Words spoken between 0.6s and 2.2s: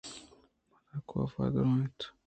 پدا کاف ءَ درّائینت